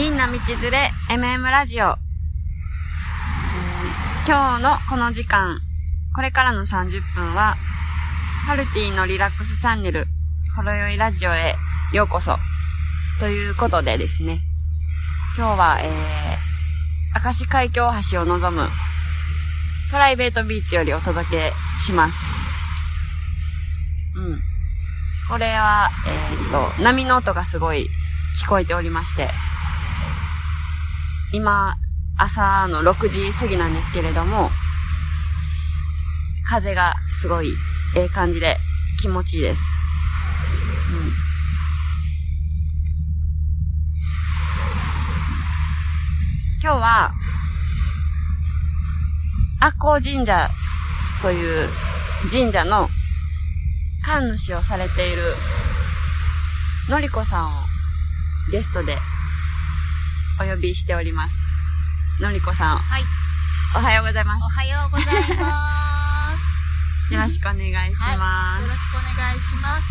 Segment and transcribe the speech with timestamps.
[0.00, 1.94] みんな道連れ MM ラジオ、えー
[4.26, 5.60] 今日のこの時間、
[6.16, 7.54] これからの30分は、
[8.46, 10.06] ハルティのリラックスチャンネル、
[10.56, 11.54] ほろよいラジオへ
[11.92, 12.38] ようこそ。
[13.18, 14.40] ということでですね、
[15.36, 18.70] 今日は、えー、明石海峡橋を望む、
[19.90, 22.14] プライベートビーチよりお届けします。
[24.16, 24.40] うん。
[25.28, 27.90] これは、えーっと、波の音がすごい
[28.42, 29.28] 聞こえておりまして、
[31.32, 31.76] 今、
[32.18, 34.50] 朝の6時過ぎなんですけれども、
[36.44, 37.54] 風がすごい
[37.94, 38.56] ええ感じで
[39.00, 39.62] 気持ちいいです。
[40.92, 41.12] うん。
[46.60, 47.12] 今日は、
[49.60, 50.48] 阿公神社
[51.22, 51.68] という
[52.28, 52.88] 神社の
[54.04, 55.22] 神主をされている
[56.88, 57.62] のりこさんを
[58.50, 58.98] ゲストで
[60.40, 61.34] お呼びしております。
[62.22, 63.02] のりこさん、はい。
[63.76, 66.40] おはようございまおはようございます。
[67.10, 67.12] す。
[67.12, 68.62] よろしくお願いします。
[68.62, 69.86] よろしくお願いします。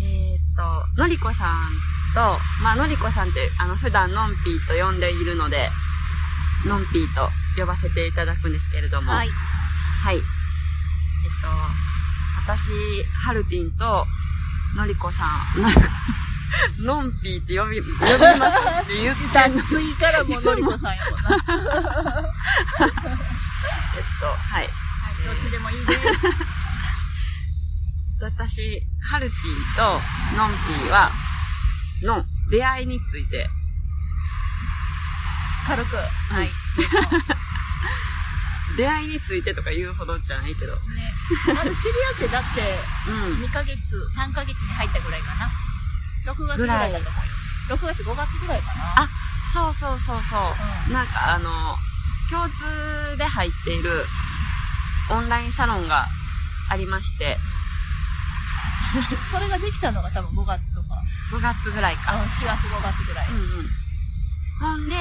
[0.00, 1.70] えーっと、のりこさん
[2.14, 5.70] と、まあ、のりこさんって、あの、普段のんぴーと呼んでいるので、
[6.64, 9.30] のんぴーと呼ばせていただくんですけれども、はい。
[10.02, 10.16] はい。
[10.16, 10.22] えっ
[12.46, 12.70] と、私、
[13.12, 14.06] ハルティンと、
[14.76, 15.28] のりこさん、
[16.78, 17.92] のんぴーって呼び、呼び
[18.38, 19.62] ますって言ってんの。
[19.64, 21.28] 次からものりこさんやもんな。
[21.28, 22.32] は
[23.96, 24.64] えっと、はい。
[24.64, 24.68] い。
[25.24, 26.00] どっちでもいいです。
[28.20, 29.42] 私、ハルティン
[29.76, 30.00] と
[30.36, 31.10] ノンピーは、
[32.02, 33.50] の出会いについて、
[35.66, 35.96] 軽く。
[35.96, 36.04] は
[36.42, 36.46] い。
[36.46, 36.52] ね。
[38.76, 40.78] 出会いについてとか言うほどじゃないけど、
[41.48, 41.72] まだ知り
[42.14, 42.78] 合ってだって、
[43.08, 43.14] うん。
[43.44, 43.76] 2ヶ月、
[44.16, 45.50] 3ヶ月に入ったぐらいかな。
[46.26, 47.76] 6月ぐらいだと思うよ。
[47.76, 49.02] 6月、5月ぐらいかな。
[49.02, 49.08] あ、
[49.52, 50.40] そうそうそうそう。
[50.88, 51.50] うんなんかあの、
[52.30, 54.04] 共通で入っている
[55.10, 56.06] オンラインサロンが
[56.70, 57.38] ありまして、
[59.30, 61.02] それができたのが多分5月とか。
[61.30, 62.12] 5月ぐらいあか。
[62.12, 63.28] 4月、5月ぐらい。
[63.28, 63.70] うんうん。
[64.60, 64.96] ほんで、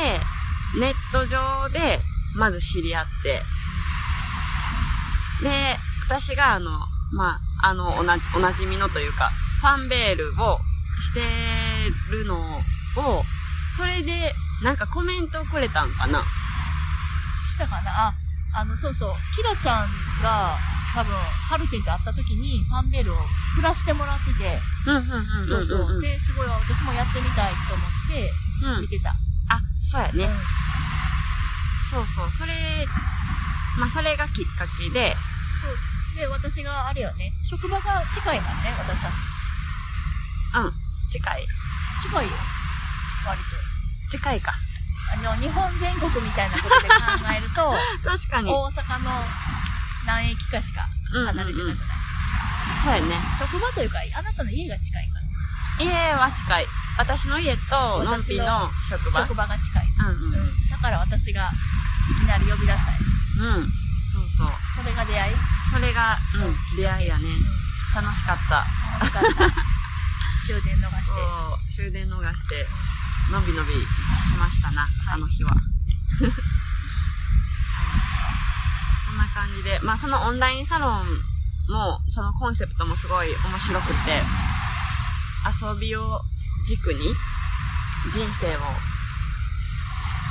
[0.80, 2.02] ネット上で、
[2.36, 3.42] まず知り合って、
[5.42, 6.72] で、私があの、
[7.12, 10.60] まあ、あの、おなじ、おなじみのというか、ファンベールを
[11.00, 11.22] して
[12.12, 12.60] るの
[12.98, 13.24] を、
[13.76, 16.24] それで、なんかコメントをくれたんかな？
[17.54, 18.08] したかな？
[18.08, 18.14] あ、
[18.54, 19.14] あの、そうそう。
[19.36, 19.88] キラちゃん
[20.24, 20.58] が、
[20.96, 23.18] 多分、ハルティンと会った時に、ファンベルを
[23.56, 25.46] 振らしてもらってて、うんうんうんうんうん。
[25.46, 26.02] そうそう。
[26.02, 28.32] で、すごい私もやってみたいと思って、
[28.64, 28.88] うん見。
[28.88, 29.12] てた。
[29.50, 30.24] あ、そうやね。
[30.26, 30.32] うん
[31.90, 32.30] そうそう。
[32.30, 32.52] それ、
[33.80, 35.16] まあ、それがきっかけで、
[35.62, 36.18] そう。
[36.18, 39.14] で、私があれよね、職場が近いもんね、私たち。
[40.56, 40.74] うん、
[41.18, 41.48] 近い。
[42.04, 42.32] 近いよ。
[43.26, 43.42] 割
[44.12, 44.54] 近いか。
[44.54, 45.28] と。
[45.30, 46.96] あの、日本全国みたいなことで考
[47.36, 47.74] えると、
[48.06, 48.52] 確かに。
[48.52, 49.26] 大阪の
[50.06, 51.78] 何駅かしか離れてなくない？
[52.84, 53.16] そうやね。
[53.40, 55.84] 職場というか、あなたの家が近いから。
[55.84, 56.68] 家は近い。
[56.98, 59.22] 私の家と、のんぴの職場。
[59.22, 59.88] 職場が近い。
[60.00, 60.14] うんうん。
[60.14, 60.40] うん。
[60.40, 60.70] うん。
[60.70, 61.50] だから私が、
[62.10, 62.98] いきなり呼び出したい。
[64.14, 64.52] そうそう。
[64.76, 65.36] それが出会い？
[65.72, 66.38] それが、う
[66.74, 67.26] ん、出会いやね。
[67.96, 68.66] 楽しかった。
[69.00, 69.77] 楽しかった。
[70.48, 71.76] 終電逃して。
[71.76, 72.66] 終電逃して、
[73.34, 73.84] のびのびし
[74.40, 75.52] ましたな、あの日は。
[75.52, 75.62] はい
[79.06, 81.06] そんな感じで、まあそのオンラインサロン
[81.68, 84.22] も、そのコンセプトもすごい面白くて、
[85.66, 86.22] 遊びを
[86.66, 87.00] 軸に
[88.14, 88.60] 人生を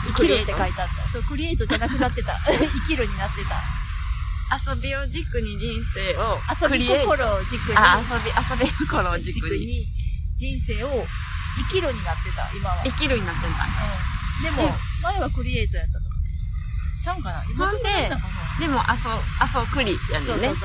[0.07, 1.09] 生きるって書いてあった。
[1.09, 2.39] そう、クリエイトじゃなくなってた。
[2.49, 3.63] 生きるになってた。
[4.73, 9.87] 遊びを軸に人生を遊び心を軸に、あ、遊び、遊び心を軸に
[10.37, 10.89] 人生を
[11.71, 12.85] 生きるになってた、今は。
[12.85, 13.65] 生きるになってんだ。
[13.65, 14.57] うん。
[14.57, 16.17] でも、前はクリエイトやったとか。
[17.03, 17.45] ちゃうんかな？
[17.49, 18.11] 今ほんで
[18.61, 19.09] でも、あそ、
[19.41, 20.29] あそクリやねんね。
[20.29, 20.57] そうそう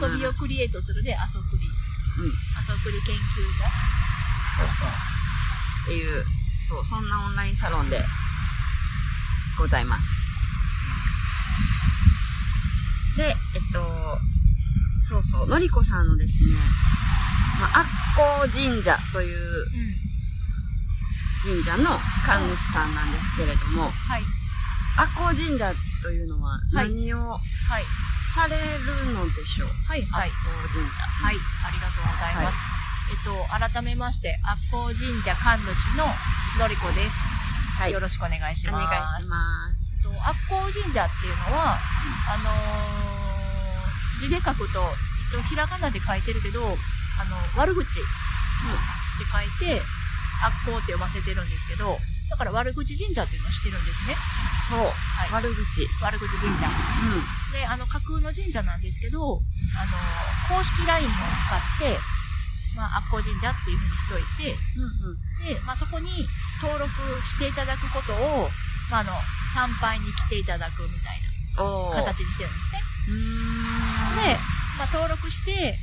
[0.00, 0.10] そう。
[0.10, 1.16] 遊びをクリエイトするで、遊
[1.50, 1.66] クリ。
[2.24, 2.30] うん。
[2.30, 2.32] 遊
[2.82, 3.18] クリ研究
[4.58, 4.88] そうそう。
[5.84, 6.24] っていう、
[6.68, 8.02] そう、そんなオンラインサロンで
[9.58, 10.08] ございます。
[13.16, 13.34] で、えっ
[13.72, 14.18] と、
[15.02, 16.56] そうそう、のりこさんのですね、
[17.62, 17.86] まあ、アッ
[18.18, 19.66] コ神社という。
[21.42, 24.22] 神社の神主さんなんですけれども、はい。
[24.94, 27.38] アッコ神社というのははい何をは
[27.80, 27.84] い。
[28.32, 30.02] されるのでしょう、はい。
[30.06, 30.30] はい。
[30.30, 31.02] アッコ神社。
[31.02, 31.36] はい。
[31.66, 32.58] ありがとうございます。
[33.10, 36.06] えっと、改めまして、アッコー神社神主の
[36.62, 37.18] のりこです。
[37.78, 37.92] はい。
[37.92, 38.86] よろしくお願いしおます。
[38.86, 39.74] 願いします。
[39.98, 43.22] えっと、八甲神社っていうのは、あのー
[44.22, 46.78] 字で書くと、えっと、ひらがなで書いてるけど、
[47.22, 49.82] あの、悪口って書いて、
[50.42, 51.98] 八甲って読ませてるんですけど、
[52.28, 54.16] だから悪口神社っていうのをしてるんですね。
[54.68, 54.90] そう。
[54.90, 55.30] はい。
[55.30, 55.86] 悪口。
[56.02, 56.66] 悪口神社。
[56.66, 59.86] うで、あの、架空の神社なんですけど、あ
[60.50, 61.98] の、公式 LINE を使って、
[62.74, 64.82] まあ、悪行神社っていう風にしといて、ん。
[64.82, 65.14] うん
[65.46, 65.54] うん。
[65.54, 66.26] で、まあ、そこに
[66.60, 66.90] 登録
[67.22, 68.48] していただくことを、
[68.90, 69.12] まあ、あの、
[69.54, 71.22] 参拝に来ていただくみたい。
[71.22, 71.32] な
[71.92, 72.80] 形にしてるんですね。
[73.08, 74.32] うーん。
[74.32, 74.36] で、
[74.78, 75.76] まあ、登録して、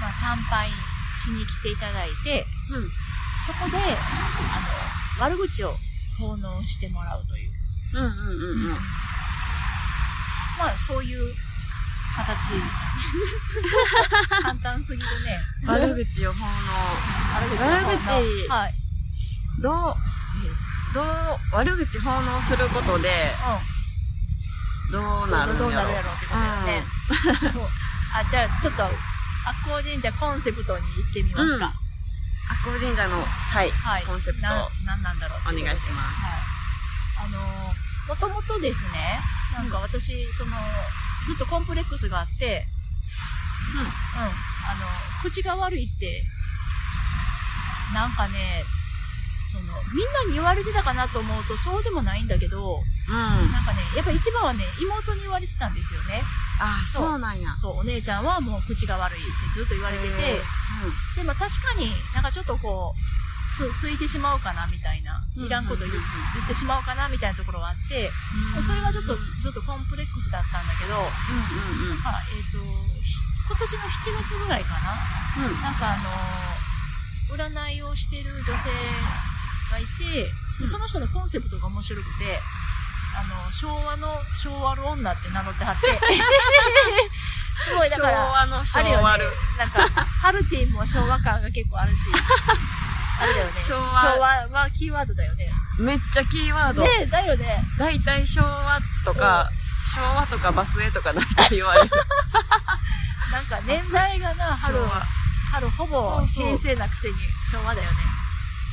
[0.00, 0.68] まあ、参拝
[1.16, 2.88] しに来ていただいて、うん。
[3.46, 5.74] そこで、あの、悪口を
[6.18, 7.50] 奉納してもらうという。
[7.94, 8.70] うんうんうんうん。
[8.70, 8.78] ま
[10.66, 11.34] あ、そういう
[12.16, 12.36] 形。
[14.42, 15.40] 簡単すぎるね。
[15.66, 16.46] 悪口を奉納。
[17.36, 18.74] 悪口悪口はい。
[19.60, 19.96] どう、
[20.94, 21.06] どう、
[21.52, 23.34] 悪口奉納することで、
[24.90, 25.30] どううん。
[25.30, 26.84] なるんやろどうなるやろうってことだよね。
[27.52, 27.68] そう
[28.14, 28.90] あ、じゃあ、ちょっと、
[29.46, 31.72] 悪行神社コンセプトに行ってみますか。
[32.66, 32.80] うん。
[32.80, 34.04] 神社の、はい、はい。
[34.04, 36.18] コンセプトな、なんなんだろうお願いします。
[36.18, 37.26] はい。
[37.26, 39.20] あのー、もともとですね、
[39.54, 40.50] なんか私、その、
[41.26, 42.66] ずっとコンプレックスがあって、
[43.74, 43.86] うん、
[44.20, 44.86] あの、
[45.22, 46.22] 口が悪いって、
[47.94, 48.64] なんかね、
[49.46, 53.14] その、みんなに言われてたかなと思うとそうでもないんだけど、うん。
[53.52, 56.22] なんかね、やっぱ一番はね、妹に言われてたんですよね。
[56.58, 57.54] ああ、そうなんや。
[57.56, 60.38] そう、お姉ちゃんはもう口が悪いってずっと言われてて、へ
[61.16, 62.98] でも確かになんかちょっとこう、
[63.54, 68.10] つ、ついてしまうかなみたいな、うんいらんこと言,、ってしまうかなみたいなところがあって、
[68.56, 68.62] うん。
[68.62, 72.00] それがちょっとずっとコンプレックスだったんだけど、うんうんうん。
[72.04, 72.58] あえっ、と、
[73.02, 73.14] ひ
[73.46, 74.74] 今年の7月ぐらいか
[75.38, 75.62] なうん。
[75.62, 76.66] なんかあのー
[77.28, 78.52] 占いをしてる女性
[79.70, 82.40] がいて、うんでその人のコンセプトが面白くて、
[83.14, 84.08] あの、昭和の
[84.42, 85.86] 昭和る女って名乗ってはって、
[87.68, 89.30] すごいだ昭から、和の昭あるよね和る。。
[89.58, 89.88] なんか、
[90.22, 92.00] ハルティンも昭和感が結構あるし、
[93.20, 93.52] あれだよね。
[93.66, 95.50] 昭和昭和はキーワードだよね。
[95.78, 96.82] めっちゃキーワード。
[96.82, 97.64] ねえ、だよね。
[97.78, 99.50] 大体昭和とか、
[99.94, 101.90] 昭和とかバスへとか大体言われる。
[103.32, 105.06] なんか年代がな、春昭、和。
[105.52, 107.14] 春ほぼそうそう平成なくせに
[107.50, 108.15] 昭和だよね。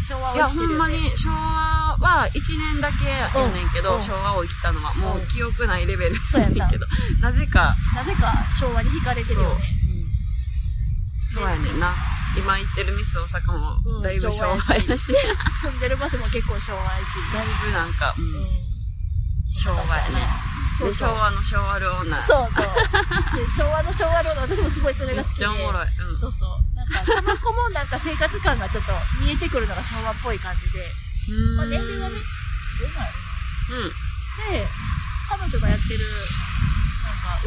[0.07, 0.73] 昭和をいや、生きてるよ、ね。
[0.73, 6.85] ほんまに、昭和は1年だけやねんけど、うん昭和を生きたのは、もうんう記憶ないレベルそうやねんけど、
[7.21, 9.65] なぜか、なぜか昭和に惹かれてそう、るよね。
[11.33, 11.93] そうやねんな。
[12.35, 17.15] 今行ってるミス大阪も、うんだいぶ昭和やし、昭和やだい 住んでる場所も結構昭和やし。
[17.65, 18.47] ぶなんか、うんうん。
[19.49, 20.27] 昭和やね。
[20.79, 22.21] で、そうそう昭和の昭和る女。
[22.23, 22.65] そうそう。
[23.37, 25.39] で昭和の昭和の私もすごいそれめっが好きで。
[25.39, 25.87] ちゃおもろい。
[26.09, 26.17] うん。
[26.17, 26.49] そうそう。
[27.05, 28.91] その子もなんか生活感がちょっと
[29.23, 30.85] 見えてくるのが昭和っぽい感じで。
[31.29, 33.87] うんまあ年齢はね、どうなんやろうん。
[33.87, 34.59] な。
[34.59, 34.67] で、
[35.29, 36.03] 彼女がやってる、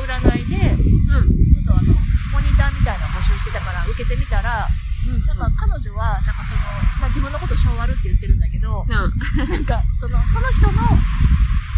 [0.01, 1.53] なんか占いで、うん。
[1.53, 1.93] ちょっとあの、
[2.33, 4.67] モニターみたいなの募集してたから受けてみたら、
[5.07, 5.21] うん。
[5.27, 6.63] なんか彼女は、なんかその、
[7.01, 9.49] まあ自分のこと昭和るって言ってるんだけど、うん。
[9.51, 10.81] なんか、その、その人の、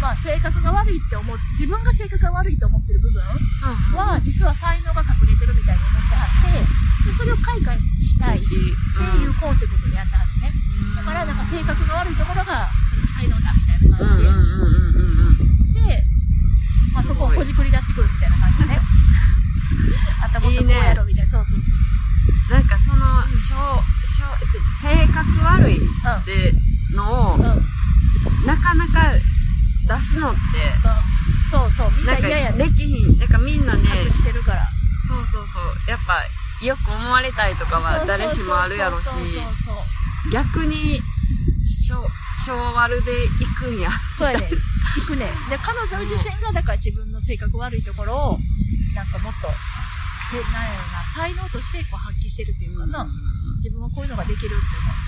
[0.01, 3.97] まあ性格が悪いって思う、自分が性格が悪いと思ってる部分うん。
[3.99, 10.51] は、実は才能が隠れてるみたいに思ってはって、で、それを開花したいっていうコンセプトでやってはるね。
[10.95, 14.23] だから、なんか性格が悪いところが、それ才能だみたいな感じ
[15.83, 15.83] で。
[15.83, 16.03] で、
[16.95, 18.79] まあそこをほじくり出してくるみたいな感じでね。
[20.23, 21.31] あたもっとこうやろみたいな。
[21.31, 22.53] そうそうそう。
[22.55, 24.47] なんかその、しょう、しょう、
[24.81, 25.79] 性格悪いっ
[26.25, 26.55] て
[26.95, 27.51] のをうん。、うん。
[27.51, 28.45] うん。
[28.45, 29.13] なかなか
[29.89, 30.39] 出すのって、
[31.49, 31.91] そうそう。
[31.97, 32.69] みんな嫌やね。
[32.69, 33.17] できひん。
[33.17, 34.61] なんかみんなね、隠してるから。
[35.07, 35.89] そうそうそう。
[35.89, 36.21] やっぱ、
[36.63, 39.09] よく思われたいとかは誰しもあるやろし。
[40.31, 41.01] 逆に、
[41.65, 42.05] しょ、
[42.45, 43.89] 昭和るで行くんや。
[44.15, 44.49] そうやね。
[44.95, 45.25] 行くね。
[45.49, 48.39] で、彼女自身が、だから自分の性格悪いところを、
[48.93, 49.49] なんかもっと、
[50.29, 53.07] せ、なんやろな、才能としてこう発揮してるっていうかな。
[53.57, 54.55] 自分はこういうのができるって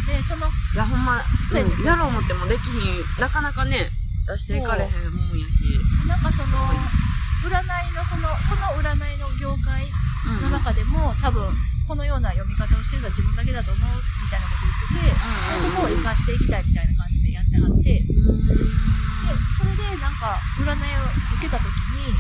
[0.10, 3.22] 思って、その、いや、ほんま、そうやねうんやろう思ってもできひん。
[3.22, 3.92] なかなかね、
[4.32, 5.68] 出していかれへんもんやし。
[6.08, 6.56] なんかその
[7.44, 9.92] 占いのその、その占いの業界
[10.24, 10.52] うん。
[10.54, 11.52] の中でも、多分、
[11.88, 21.10] このような読み方をしてるのは自分だけだと思う、みたいなこと言ってて、うんうんそこを活かしていきたいみたいな感じでやってはって、で、それでなんか、占いを
[21.42, 21.66] 受けた時
[21.98, 22.14] に、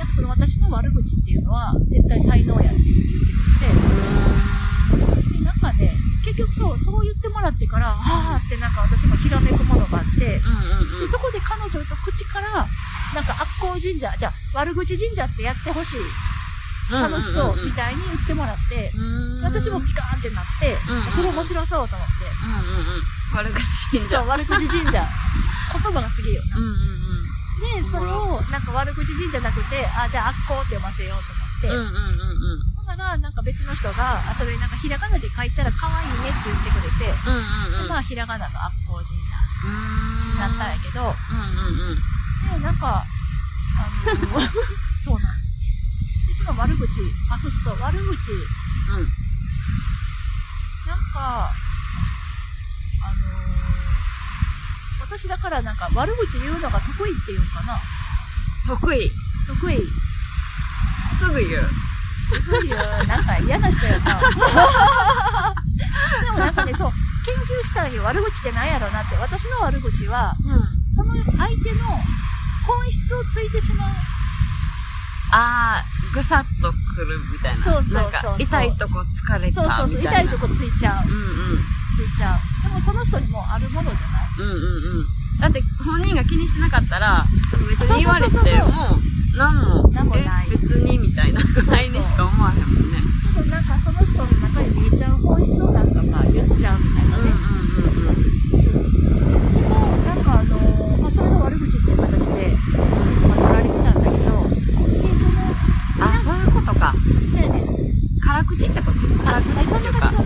[0.00, 5.15] なんかその私の悪口っていうのは、絶対才能やっていうふうに言ってくれて、
[6.26, 12.66] 結局そう、そう言ってもらってから、はぁってなんか私もひらめくものがあって、うんうんうんでそこで彼女と口から、
[13.14, 16.00] なんか悪行神社、じゃあ悪口神社ってやってほしい、
[16.90, 19.42] 楽しそう、みたいに言ってもらって、うん。
[19.42, 23.02] 私もピカーンってなってうんうん、それ面白そうと思って、うんうんうん。
[23.36, 24.18] 悪口神社。
[24.18, 26.56] そう、悪口神社、 言葉がすげえよな。
[26.56, 26.74] うんうんう
[27.78, 27.84] ん。
[27.84, 31.45] で、それを、なんか悪口神社なくて、あ、じゃあ悪行って読ませようと思っ下。
[31.62, 32.76] うんうんうんうん。
[32.76, 42.60] だから、なんか別の人が、あ、それなんかひらがなで書いたら可愛いねって言ってくれて、うんうんうん、まあひらがなが悪行神社になったんやけど、うんうんうん。
[42.60, 43.84] で、なんか、あ
[44.14, 44.40] の、
[45.02, 45.36] そうなん
[46.26, 46.84] で、その悪口、
[47.30, 49.08] あ、そうそうそう、悪口、うん。
[50.86, 51.50] なんか、
[53.02, 57.78] あのー、私だからなんか悪口言うのが得意っていうんかな。
[58.66, 59.10] 得意。
[59.46, 59.78] 得意。
[61.16, 61.62] すぐ言う。
[62.26, 62.76] すごいよ。
[63.06, 64.20] なんか嫌な人やな。
[66.24, 66.92] でもなんかね、そう、
[67.24, 68.02] 研究したんよ。
[68.04, 69.16] 悪口ってなんやろなって。
[69.16, 71.88] 私の悪口は、うん、その相手の
[72.66, 73.88] 本質をついてしまう。
[75.32, 77.62] ああ、ぐさっとくるみたいな。
[77.62, 78.36] そうそうそうそう。
[78.38, 79.62] 痛いとこ疲れちゃ。
[79.62, 80.02] そうそうそう。
[80.02, 81.08] 痛いとこついちゃう。
[81.08, 81.58] うんうん。
[81.96, 82.68] ついちゃう。
[82.68, 84.56] でもその人にもあるものじゃないうんうんう
[85.02, 85.06] ん。
[85.40, 87.24] だって本人が気にしてなかったら、
[87.78, 89.88] 別に言われても、そうそうそうそう何も。
[89.92, 90.48] 何もない。
[90.50, 91.42] 別にみたいな。
[91.42, 92.98] ぐらいにしか思わへんもんね。
[93.34, 97.22] でもなんかその人の中に見えちゃう本質をなんかまあ言っちゃうみたいなね。
[97.22, 98.62] うんうんうんうん。
[98.62, 99.74] そでも
[100.06, 102.56] なんかあのー、まあ、それが悪口っていう形で、
[103.28, 105.36] まあ、取られてたんだけどでその
[106.00, 106.94] あそういうことか。
[107.30, 107.66] そうやね
[108.24, 108.98] 辛口ってこと？
[109.22, 110.25] 辛口っていうか。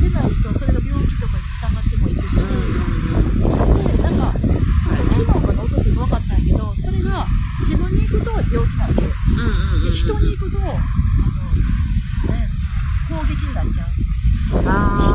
[0.00, 2.80] せない人はそれが病気とかにつながってもいくし、うん
[3.84, 4.32] でなんか
[4.80, 7.26] そうそう機能が落とすの分かったんやけどそれが
[7.60, 9.10] 自分に行くと病気なわけ、で
[9.94, 10.72] 人に行くとあの、
[12.32, 12.48] ね、
[13.08, 13.88] 攻撃になっちゃう。
[14.48, 15.09] そう。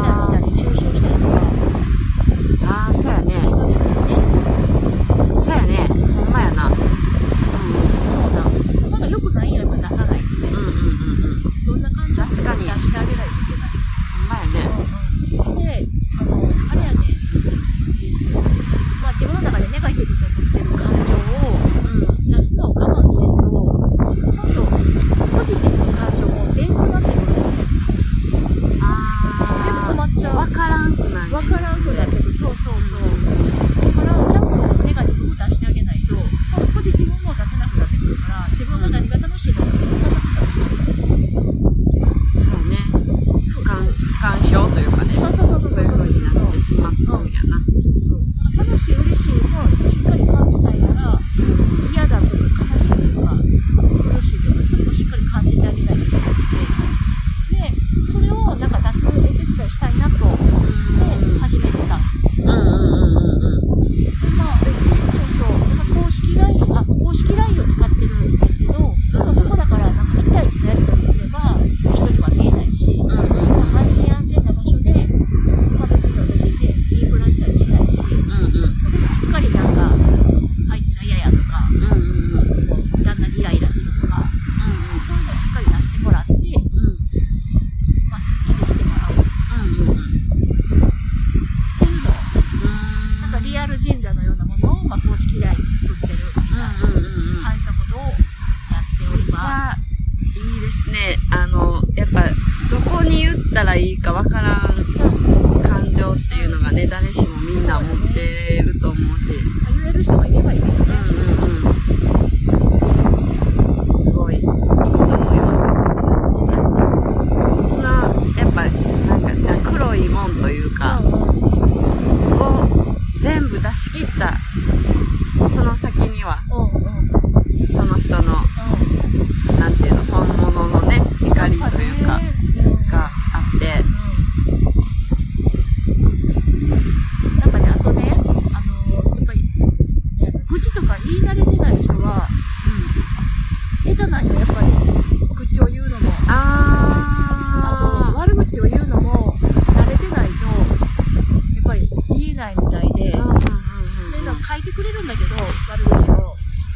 [103.55, 104.54] ったらいいかわから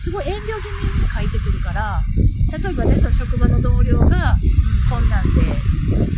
[0.10, 2.01] すごい遠慮気味に書いてくるから、
[2.58, 4.36] 例えばね、その職場の同僚が、
[4.89, 5.42] こんなんで、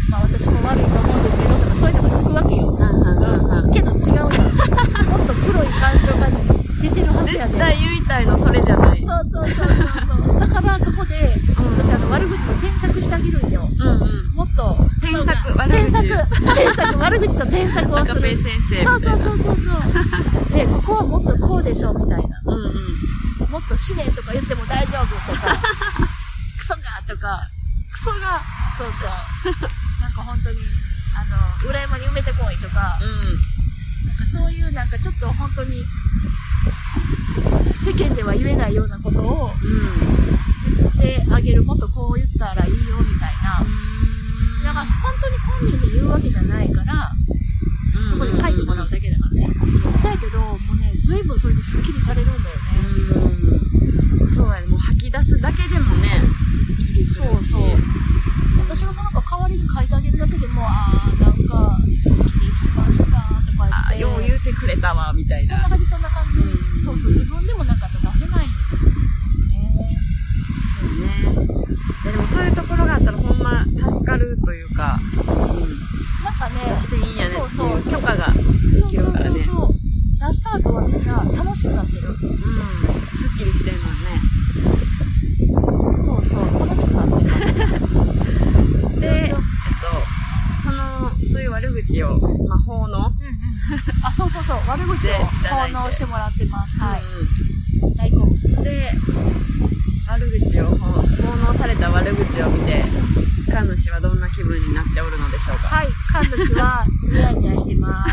[0.09, 2.71] まあ私も悪いと思うんですけど、とかそういうのがつくわけよ。
[3.73, 4.31] けど違うやん。
[4.31, 6.31] もっと黒い感情が
[6.81, 7.51] 出てるはずやねん。
[7.51, 9.03] 絶対言いたいのそれじゃない。
[9.03, 9.75] そうそうそうそう
[10.23, 10.39] そう。
[10.39, 11.35] だからそこで、
[11.75, 13.67] 私あの悪口の添削してあげるんよ。
[13.77, 14.31] うんうん。
[14.31, 14.87] もっと。
[15.01, 16.07] 添削悪口添削。
[16.55, 18.11] 添削、悪口と添削をする。
[18.13, 18.85] 赤ペン先生。
[18.85, 19.61] そうそうそうそうそ
[20.55, 20.55] う。
[20.55, 22.39] で、ここはもっとこうでしょ、みたいな。
[22.45, 22.55] う。
[22.55, 23.00] うんうん。
[23.51, 25.59] もっと死ねとか言っても大丈夫とか、
[26.57, 27.49] クソがとか、
[27.91, 28.39] クソが。
[28.77, 30.01] そうそう。
[30.01, 30.57] なんか本当に、
[31.13, 31.25] あ
[31.65, 35.83] の、裏山に埋めてこいとか、うなんかそういうなんかちょっと本当に、
[37.83, 39.53] 世間では言えないようなことを。
[40.79, 44.73] 言ってあげる、もっとこう言ったらいいよみたいな。
[44.73, 47.11] なんか本当に本人に言うわけじゃないから、
[48.09, 49.47] そこに書いてもらうだけだからね。
[50.01, 52.55] そうやけど、もうね、随分それでスッキリされるんだよ
[53.25, 53.30] ね。
[55.23, 56.09] すだけでもね、
[56.49, 57.29] すっきりするし。
[57.29, 57.61] そうそう。
[58.67, 63.09] 私がなんか代わりに書いてあげるだけでも、あー、なんか、スッキリしましたと
[63.57, 63.99] か言あって。
[63.99, 65.55] よう言うてくれたわ、みたいな。
[65.55, 66.41] そんな感じ、そんな感じう
[66.81, 66.83] ん。
[66.83, 68.45] そうそう、自分でもなんか出せないんだよ
[69.49, 69.97] ね。
[70.79, 71.51] そうね。
[72.03, 75.19] いやでもそういうところがあったらほんま助かるというか、うん。
[76.23, 78.41] なんかね、出していいんやねそうそうっていう許可がで
[78.79, 79.29] そうきるからね。
[79.29, 79.73] そうそうそう。
[80.27, 82.07] 出した後はみんな楽しくなってる。
[82.09, 82.17] うん。
[82.17, 84.21] すっきりしてるもんね。
[86.05, 87.29] そうそう、楽しくなってる。
[88.99, 89.37] で、えっと、
[90.63, 93.11] その、そういう悪口を、まあ、奉納うんうん。
[94.05, 96.77] あ、そうそうそう、悪口してをいただいて奉納してもらってます。
[96.77, 97.01] はい。
[97.01, 97.05] う
[97.97, 98.31] 大好物。
[98.35, 98.63] ん。
[98.63, 98.91] で、
[100.07, 101.01] 悪口を、奉
[101.47, 102.83] 納された悪口を見て、
[103.51, 105.67] 神主はどんな気分になっておるのでしょうか？
[105.67, 108.11] はい、神主はニヤニヤしてます。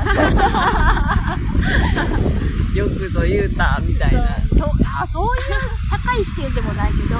[2.79, 4.27] よくぞ言うた、みたいな。
[4.57, 5.33] そう、あ、そういう
[5.90, 7.16] 高い視点でもないけど、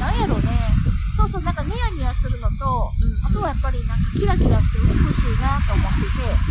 [0.00, 0.74] なんやろね。
[1.16, 6.06] そうそう、なんかニヤニヤするのと、うんあとはやっぱりなんかキラキラして美しいなと思ってて、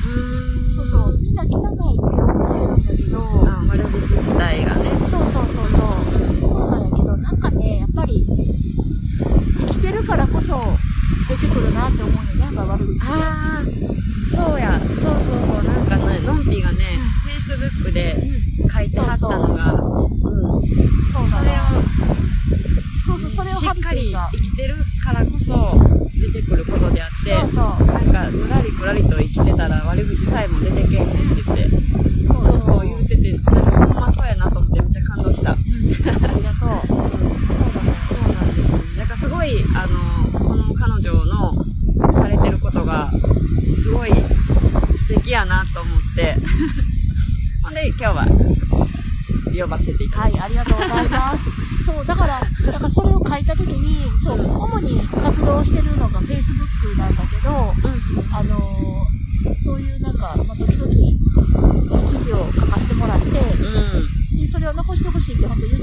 [0.10, 0.75] うん。
[0.75, 2.33] そうそう、みんな汚いって
[2.67, 4.89] だけど、あ悪口自体がね。
[5.08, 5.78] そうそうそうそ
[6.47, 6.49] う。
[6.49, 8.26] そうなんやけど、なんかね、やっぱり、
[9.60, 10.60] 生きてるからこそ
[11.28, 13.02] 出てくるなって思うよね、やっぱ悪口って。
[13.08, 13.63] ああ、
[14.28, 14.80] そうや。
[14.80, 15.63] そうそうそう。
[15.63, 18.15] なんかね、のんぴがね、Facebook で
[18.71, 20.62] 書いてはったのが、うん。
[21.12, 21.84] そうなのそれを、
[23.06, 25.78] そうそう、それをしっかりが生きてるからこそ
[26.13, 27.88] 出てくることであって、そうそう。
[27.88, 31.83] なんか、ぬらりくらりと生きてたら悪口さえも出てけえへんって言って、
[33.23, 35.51] てて、なんかほんまそうやなと思ってめっちゃ感動した。
[35.51, 36.88] うんありがとう。
[36.88, 37.95] そうだね。
[38.09, 38.97] そうなんですよね。
[38.97, 39.88] だからすごい、あ
[40.33, 41.65] の、この彼女の
[42.13, 43.09] されてることが、
[43.81, 46.36] すごい素敵やなと思って、
[47.63, 48.27] ほんで今日は
[49.55, 50.39] 呼ばせていただはい。
[50.41, 51.49] ありがとうございます。
[51.83, 58.36] そう、だから、なんかそれを書いたときに、そう、主に活動してるのが Facebook なんだけど、うん。
[58.36, 59.23] あのー
[59.57, 64.39] そういうなんか、まあ、時々、記事を書かせてもらって、うん。
[64.39, 65.83] で、それを残してほしいって本当言っ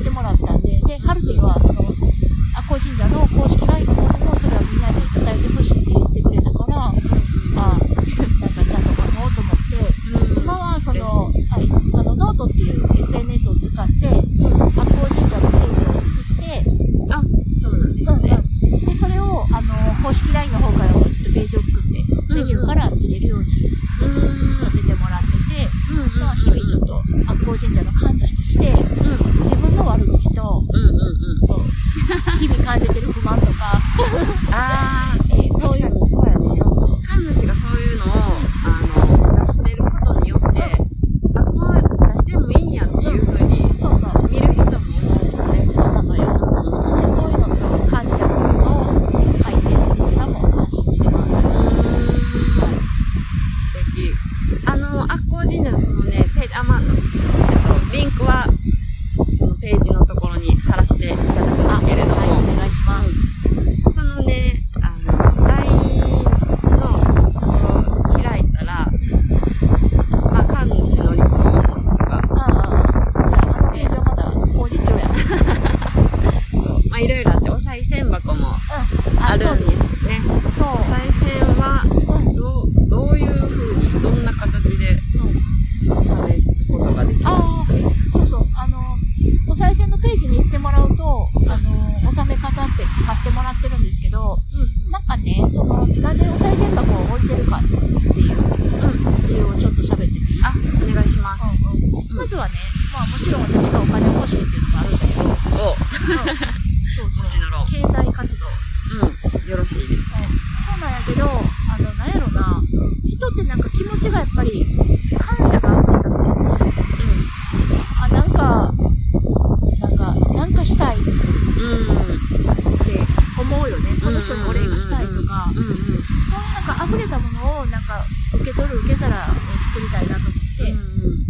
[129.01, 129.33] 皿を
[129.73, 131.21] 作りたいなと思って、うんうん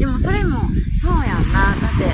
[0.00, 0.60] でもそれも
[0.98, 1.74] そうやんな。
[1.76, 2.06] だって、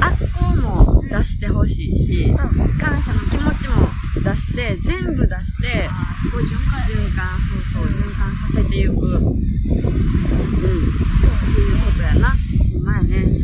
[0.00, 2.36] あっこも出してほしいし、うん。
[2.76, 5.88] 感謝の気持ちも出して、全部出して、
[6.20, 8.90] すごい循環循環、そうそう、循環させていく。
[8.90, 9.28] うん。
[9.28, 9.46] って
[10.66, 12.30] いうことやな。
[12.72, 13.28] ほんまやね。
[13.30, 13.38] 素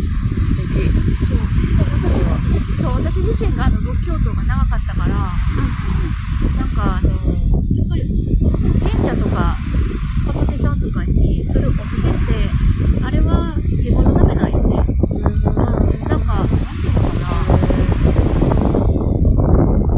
[0.74, 0.90] 敵。
[1.28, 7.08] そうで私は自そう私自身があの仏教徒が長かったからなんかあの
[7.72, 8.02] やっぱり
[8.82, 9.56] 神社とか
[10.26, 12.18] 仏さんとかにするお布施って
[13.04, 14.84] あれは自分のためなんよね。
[15.10, 15.16] うん。
[15.16, 15.24] うん。
[15.24, 17.28] うん、なんかなんていうのかな
[18.40, 19.32] そう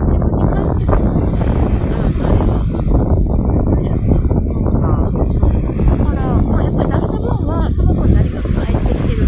[0.05, 1.43] 自分に返ってくるのって
[1.89, 2.53] あれは
[3.69, 4.79] なんやろなそうか。
[5.11, 5.49] そうそう。
[5.51, 9.19] だから、まあ、やっぱり出した分は、その子に何かが返ってきてる。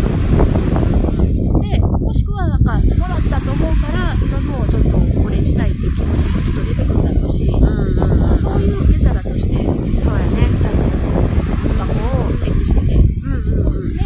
[1.62, 4.88] で、もしくは、なんか、もらったと思うから、その分をちょっと
[5.22, 8.37] お礼したいっていう気持ちがきっと出てくるだろうし、うんうんうん。
[8.37, 9.54] そういう受け皿として、
[10.00, 10.48] そうやね。
[10.56, 11.92] 賽銭の箱
[12.28, 12.94] を設置してて。
[12.94, 13.96] うんうんうん。
[13.96, 14.00] で、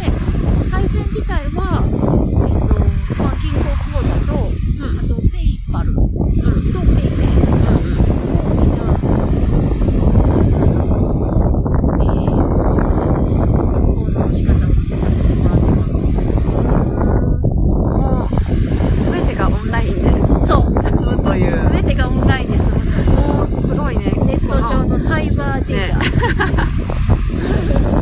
[0.69, 2.73] 賽銭自体は、えっと、
[3.23, 4.33] まあ、銀行口座と、
[4.79, 6.09] うんあと、 PayPal とうん
[6.95, 7.97] PayPay うんうん。
[8.45, 8.93] を、じゃあ、
[9.31, 9.37] そ
[10.59, 10.71] の、
[12.01, 12.29] えー、
[13.85, 15.97] 行動の仕方を見せさせてもらってます。
[17.95, 18.29] も
[18.89, 20.01] う、すべてがオンラインで
[20.45, 20.71] そう。
[20.71, 21.51] 済むという。
[21.57, 22.63] すべてがオンラインです。
[23.09, 24.05] もう、すごいね。
[24.25, 25.95] ネット上のサイバー神社。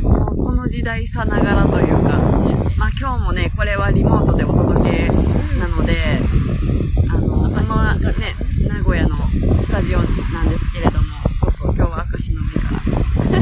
[0.02, 2.10] もうこの時代さながらというか、
[2.78, 5.08] まあ今日もね、これはリモートでお届け
[5.60, 6.20] なので、
[7.10, 7.54] あの、この
[8.14, 8.36] ね、
[8.68, 9.16] 名古屋の
[9.62, 10.04] スタジオな
[10.44, 11.06] んですけれども、
[11.40, 12.76] そうそう、今日は明石の海か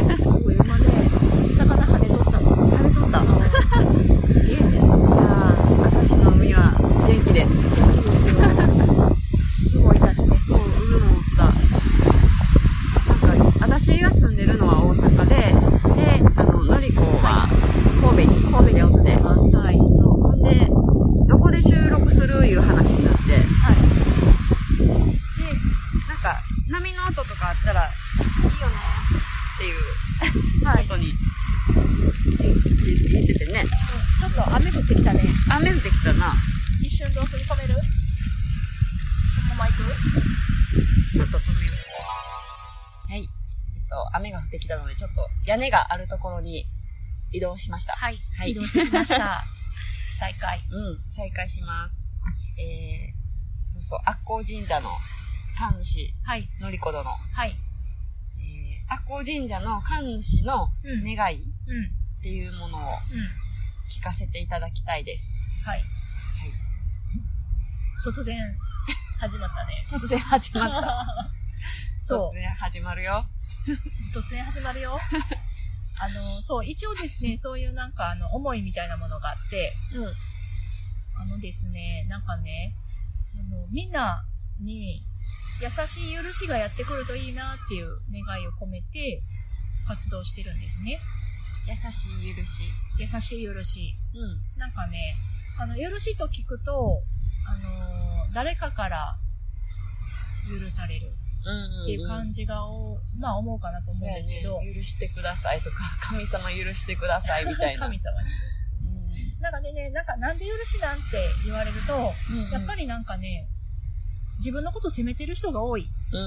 [0.10, 0.18] ら。
[0.18, 1.10] すごい、今ね、
[1.58, 2.42] 魚跳ねとったの。
[2.72, 3.26] 食べとったい
[4.16, 4.80] やすげえね。
[4.80, 6.74] ー、明石の海は
[7.34, 7.54] です。
[7.54, 7.64] 元
[7.94, 8.36] 気です
[9.78, 9.84] よ。
[9.84, 10.38] 動いたしね。
[10.46, 11.44] そう、海もおった。
[13.28, 15.42] なんか、私が住んでるのは大阪で、で、
[16.36, 17.48] あの、のりこは
[18.02, 19.42] 神戸に住んでおって、ます。
[19.56, 19.78] はい。
[19.78, 20.08] そう。
[20.22, 20.68] ほんで、
[21.28, 23.76] どこで収録するいう話になって、で、はい。
[26.08, 27.88] なんか、波の音とかあったら、い
[28.42, 28.76] いよね
[29.56, 30.84] っていうはい。
[30.84, 31.14] ことに
[31.74, 32.70] 言って
[33.12, 33.66] 言っててね。
[34.20, 35.24] ちょっと雨降ってきたね。
[35.50, 36.34] 雨降ってきたな。
[36.82, 39.78] 一瞬どうする止めるそのまま行く
[41.14, 41.72] ちょっと止める。
[43.10, 43.20] はい。
[43.22, 43.28] えっ
[43.88, 46.66] と、雨が降ってきたので、ちょっと屋根があるところに
[47.32, 47.94] 移動しました。
[47.94, 48.18] はい。
[48.38, 49.44] はい移動しました。
[50.20, 50.62] 再開。
[50.70, 52.00] うん、再開します。
[52.58, 54.90] えー、そうそう、悪光神社の
[55.58, 56.48] 神主、はい。
[56.60, 57.10] のりこ殿。
[57.10, 57.58] はい。
[58.40, 61.16] えー、悪光神社の神主のうん。
[61.16, 62.22] 願いっうん。
[62.22, 63.30] ていうものをうん。
[63.90, 65.42] 聞かせていただきたいです。
[65.66, 65.80] はい。
[65.80, 65.88] はい。
[68.06, 68.38] 突然、
[69.20, 69.86] 始まったね。
[69.90, 71.06] 突然始まった。
[72.00, 72.34] そう突。
[72.34, 73.26] 然始まるよ。
[74.14, 75.00] 突然始まるよ。
[76.02, 80.14] あの、そう、一応ですね、 そういうなんか、あの、思いみたいなものがあって、うん。
[81.22, 82.76] あのですね、なんかね、
[83.40, 84.26] あの、みんな
[84.60, 85.06] に
[85.62, 89.22] 優しい許しがやってくるといいなっていう願いを込めて
[89.88, 91.00] 活動してるんですね。
[91.68, 92.64] 優しい許し。
[92.98, 93.96] 優しい許し。
[94.16, 94.58] うん。
[94.58, 95.16] なんかね、
[95.60, 97.04] あの、許しと聞くと、
[97.48, 98.02] あのー
[98.34, 99.18] 誰かから
[100.48, 101.12] 許される。
[101.42, 104.74] っていう感じがお、まあ思うかなと思うんですけど、ね。
[104.74, 107.80] 許してくださいとか、 神様許してくださいみたいな。
[107.88, 108.30] 神様に。
[109.42, 111.04] なんかねね、なんかなんで許しなんて
[111.46, 113.50] 言われると、うんやっぱりなんかね、
[114.38, 115.88] 自分のこと責めてる人が多い。
[116.12, 116.22] うん。
[116.22, 116.26] う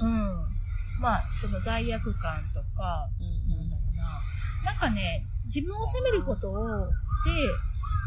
[0.00, 0.46] うん。
[0.46, 0.52] ん。
[1.00, 3.08] まあ、その罪悪感とか、
[3.48, 4.20] なんだろうな。
[4.64, 6.92] なんかね、自分を責めることを、で、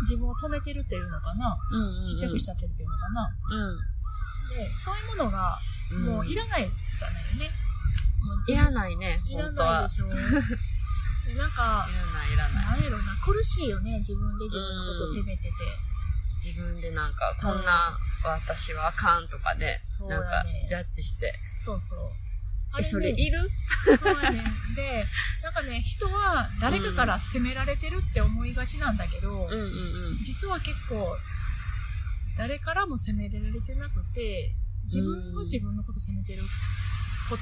[0.01, 1.57] 自分を止めてるっていうのかな。
[1.71, 2.05] うん。
[2.05, 3.29] ちっちゃくしちゃってるっていうのかな。
[4.49, 5.74] で、そういうものが、うん。
[5.91, 7.51] もういらないじゃないよね。
[8.47, 9.21] い分らないね。
[9.27, 10.07] いらないでしょ。
[10.09, 10.15] で
[11.35, 12.65] なんかい、らない、いらない。
[12.65, 15.49] なんやろな、苦しいよね、自分で自分のことを責めてて。
[16.43, 21.33] 自分でなんか、こんな私はあかんとかね、そうなんかジャッジして。
[21.57, 21.99] そうそう。
[22.71, 23.49] あえ、ねそれいる？
[23.99, 24.43] そうやね。
[24.75, 25.05] で、
[25.41, 29.49] なんかね、人は誰かから責められてるって思いがちなんだけど。
[30.23, 31.17] 実は結構、
[32.37, 34.53] 誰からも責められてなくて、
[34.85, 36.43] 自分が自分のこと責めてる
[37.29, 37.41] こと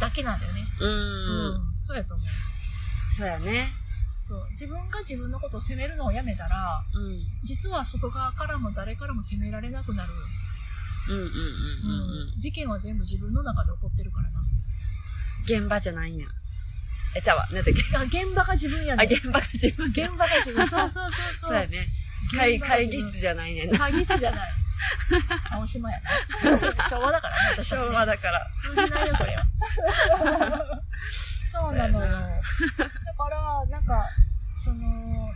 [0.00, 0.66] だけなんだよね。
[0.80, 0.90] うん。
[0.90, 2.26] うん、そうやと思う。
[3.12, 3.72] そうやね。
[4.20, 4.46] そう。
[4.50, 7.20] 自分が自分のことを責めるのをやめたら、うん。
[7.44, 10.12] 実は外側からも誰からも責められなくなる。
[11.08, 11.34] うんうんうんうん
[12.32, 12.40] うん。
[12.40, 14.40] 事件は全部自分の中で起こってるからな。
[15.44, 16.26] 現場じゃないんや。
[17.16, 17.96] え、ちゃうわ、なんだっけ。
[17.96, 19.08] あ、現場が自分やあ、ね。
[19.10, 20.68] 現場が自分現場が自分。
[20.68, 21.48] そうそうそうそう。
[21.48, 21.88] そうやね。
[22.32, 23.68] 現会、議室じゃないね。
[23.68, 24.65] 会議室じゃない。
[25.50, 26.10] 青島やな。
[26.88, 28.06] 昭和だからね、私たち、ね。
[28.06, 28.50] だから。
[28.54, 29.46] 通じないよ、これは。
[31.50, 32.08] そうなのよ。
[32.08, 34.08] だから、なんか、
[34.58, 35.30] その、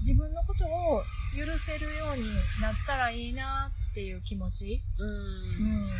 [0.00, 1.02] 自分のことを
[1.36, 2.24] 許せるように
[2.60, 4.82] なったらいいなっていう気持ち。
[4.98, 5.04] う。
[5.04, 5.90] うんん。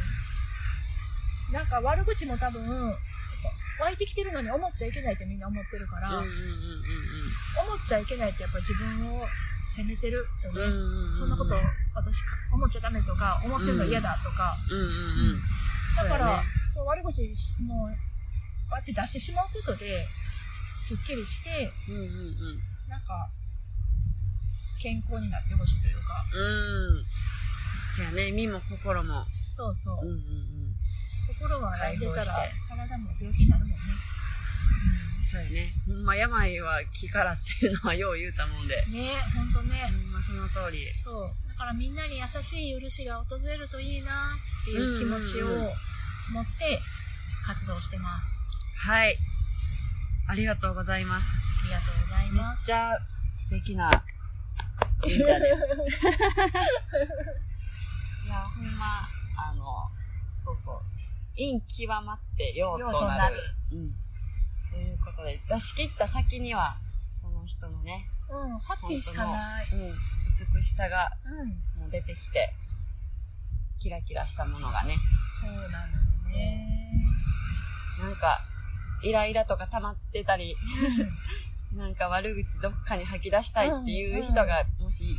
[1.53, 2.97] なんか悪口も多分、
[3.80, 6.26] 湧いてきてるのに思っちゃいけないってみんな思ってるから、思っ
[7.87, 9.26] ちゃいけないってやっぱ自分を
[9.74, 11.12] 責めてるよね。
[11.12, 11.54] そんなこと
[11.94, 14.57] 私か思っちゃダメとか、思ってるの嫌だとか。
[15.96, 17.94] だから、そうやねそう悪口しもう、こ
[18.72, 20.07] うやって出してしまうことで、
[20.78, 22.09] すっきりして、うんうんうん。
[22.88, 23.30] なんか、
[24.80, 26.24] 健康になってほしいというか。
[26.35, 27.04] うん。
[27.94, 29.24] そうやね、身も心も。
[29.46, 30.04] そうそう。
[30.04, 30.74] うんうんうん。
[31.44, 33.76] 心が病んでたら解放して、体も病気になるもんね。
[35.24, 35.72] そうやね。
[35.87, 38.85] ほんま病は気からっていうのはよう言うたもんで。
[38.88, 39.88] うん、ねほんとね。
[39.88, 40.92] ほんまその通り。
[40.94, 41.30] そう。
[41.48, 45.72] だからみんなに優しい許しが訪れるといいなっていう気持ちをうんうんうん
[46.33, 46.80] 持って
[47.44, 48.40] 活動してます。
[48.76, 49.16] はい。
[50.26, 51.26] ありがとうございます。
[51.64, 52.64] ありがとうございめっます。
[52.64, 52.96] ちゃ
[53.35, 53.90] 素敵な
[55.02, 55.61] 神社です。
[58.24, 59.90] いや、ほんま、あの、
[60.38, 60.80] そうそう。
[61.37, 62.92] 陰極まって陽となる。
[62.92, 63.37] 陽となる
[63.73, 63.94] うん。
[64.70, 66.77] ということで、出し切った先には、
[67.11, 69.68] その人のね、うん、ハッピーしかない。
[69.73, 69.94] うん、
[70.55, 71.49] 美しさがうん。
[71.81, 72.53] もう出てきて、
[73.79, 74.97] キラキラしたものがね、
[75.40, 75.70] そうなのよ
[76.33, 76.85] ね。
[78.01, 78.40] なんか、
[79.03, 80.57] イライラとか溜まってたり、
[81.75, 85.16] なんか悪口どっかに吐き出したいっていう人がもしい